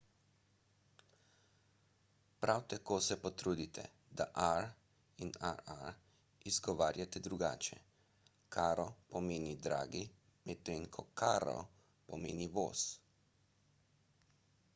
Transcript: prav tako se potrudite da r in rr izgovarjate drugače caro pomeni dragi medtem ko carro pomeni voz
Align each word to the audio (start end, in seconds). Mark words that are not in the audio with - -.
prav 2.45 2.63
tako 2.73 2.95
se 3.07 3.17
potrudite 3.25 3.83
da 4.21 4.25
r 4.45 4.65
in 5.25 5.33
rr 5.49 5.91
izgovarjate 6.53 7.21
drugače 7.29 7.77
caro 8.57 8.85
pomeni 9.13 9.55
dragi 9.67 10.03
medtem 10.51 10.87
ko 10.97 11.07
carro 11.23 11.57
pomeni 12.11 12.49
voz 12.57 12.87